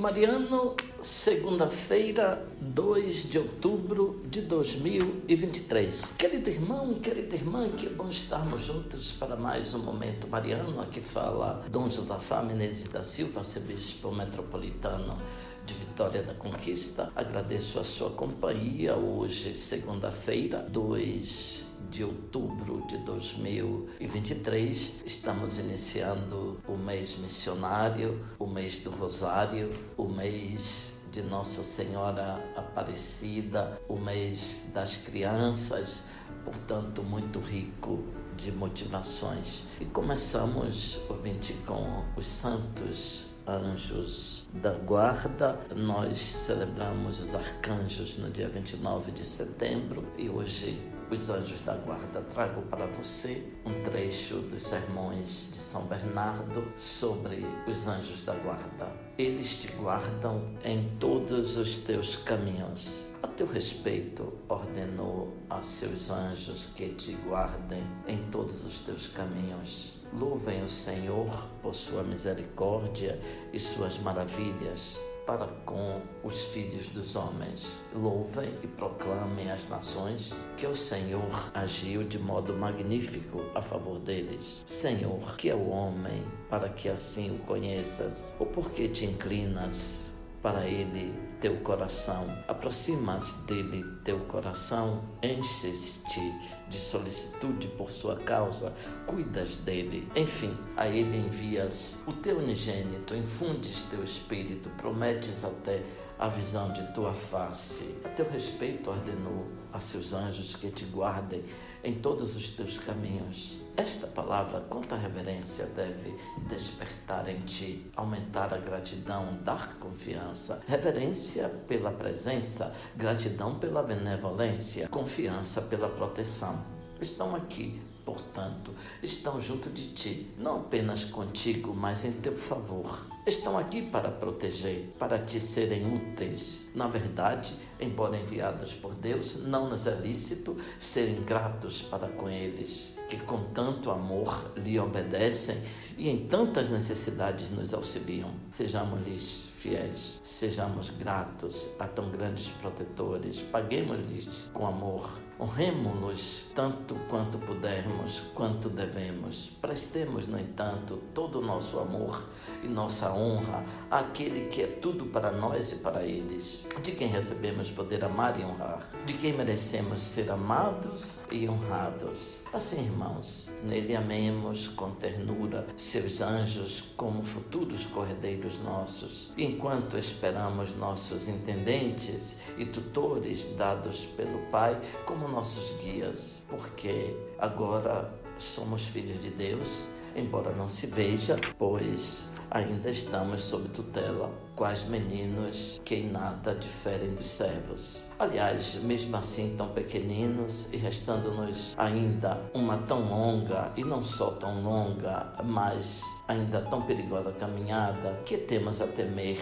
[0.00, 6.14] Mariano, segunda-feira, 2 de outubro de 2023.
[6.16, 10.80] Querido irmão, querida irmã, que bom estarmos juntos para mais um Momento Mariano.
[10.80, 15.18] Aqui fala Dom Josafá Menezes da Silva, arcebispo metropolitano
[15.66, 17.12] de Vitória da Conquista.
[17.14, 21.69] Agradeço a sua companhia hoje, segunda-feira, 2 de
[22.04, 25.02] outubro de 2023.
[25.04, 33.80] Estamos iniciando o mês missionário, o mês do Rosário, o mês de Nossa Senhora Aparecida,
[33.88, 36.06] o mês das crianças,
[36.44, 38.04] portanto, muito rico
[38.36, 39.66] de motivações.
[39.80, 45.58] E começamos, ouvinte, com os santos anjos da guarda.
[45.74, 52.20] Nós celebramos os arcanjos no dia 29 de setembro e hoje os anjos da guarda.
[52.30, 58.88] Trago para você um trecho dos sermões de São Bernardo sobre os anjos da guarda.
[59.18, 63.10] Eles te guardam em todos os teus caminhos.
[63.22, 70.00] A teu respeito, ordenou a seus anjos que te guardem em todos os teus caminhos.
[70.12, 73.20] Louvem o Senhor por sua misericórdia
[73.52, 77.78] e suas maravilhas para com os filhos dos homens.
[77.94, 84.62] Louvem e proclamem as nações que o Senhor agiu de modo magnífico a favor deles.
[84.66, 88.34] Senhor, que é o homem para que assim o conheças?
[88.38, 90.10] Ou porque te inclinas
[90.42, 92.26] para ele teu coração.
[92.46, 96.20] Aproximas dele teu coração, enches-te
[96.68, 98.72] de solicitude por sua causa,
[99.06, 100.08] cuidas dele.
[100.14, 105.82] Enfim, a ele envias o teu unigênito, infundes teu espírito, prometes até
[106.20, 107.96] a visão de tua face.
[108.04, 111.42] A teu respeito ordenou a seus anjos que te guardem
[111.82, 113.62] em todos os teus caminhos.
[113.74, 116.14] Esta palavra, quanta reverência, deve
[116.46, 120.62] despertar em ti, aumentar a gratidão, dar confiança.
[120.68, 126.62] Reverência pela presença, gratidão pela benevolência, confiança pela proteção.
[127.00, 133.06] Estão aqui portanto, estão junto de ti, não apenas contigo, mas em teu favor.
[133.26, 136.70] Estão aqui para proteger, para te serem úteis.
[136.74, 142.96] Na verdade, embora enviados por Deus, não nos é lícito serem gratos para com eles,
[143.10, 145.62] que com tanto amor lhe obedecem
[145.98, 148.30] e em tantas necessidades nos auxiliam.
[148.52, 158.22] Sejamos-lhes fiéis, sejamos gratos a tão grandes protetores, paguemos-lhes com amor, honremos-los tanto quanto pudermos,
[158.34, 159.50] quanto devemos.
[159.60, 162.26] Prestemos, no entanto, todo o nosso amor
[162.64, 167.70] e nossa honra àquele que é tudo para nós e para eles, de quem recebemos
[167.70, 172.42] poder amar e honrar, de quem merecemos ser amados e honrados.
[172.52, 179.32] Assim, irmãos, nele amemos com ternura seus anjos como futuros corredeiros nossos.
[179.36, 188.88] Enquanto esperamos nossos intendentes e tutores dados pelo Pai como nossos guias, porque agora somos
[188.88, 195.94] filhos de Deus, embora não se veja, pois ainda estamos sob tutela, quais meninos que
[195.94, 198.10] em nada diferem dos servos.
[198.18, 204.62] Aliás, mesmo assim tão pequeninos e restando-nos ainda uma tão longa, e não só tão
[204.62, 209.38] longa, mas ainda tão perigosa caminhada, que temos a temer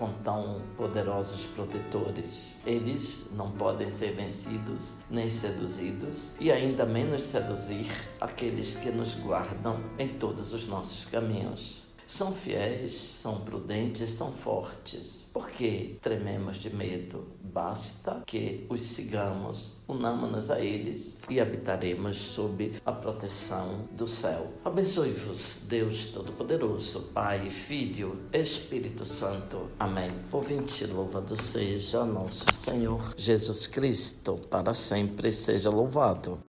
[0.00, 2.58] com tão poderosos protetores.
[2.64, 7.86] Eles não podem ser vencidos nem seduzidos, e ainda menos seduzir
[8.18, 11.89] aqueles que nos guardam em todos os nossos caminhos.
[12.10, 15.30] São fiéis, são prudentes, são fortes.
[15.32, 17.28] Por que trememos de medo?
[17.40, 24.52] Basta que os sigamos, unamos-nos a eles e habitaremos sob a proteção do céu.
[24.64, 29.70] Abençoe-vos, Deus Todo-Poderoso, Pai, Filho, Espírito Santo.
[29.78, 30.10] Amém.
[30.32, 36.40] Ouvinte, louvado seja nosso Senhor Jesus Cristo, para sempre seja louvado.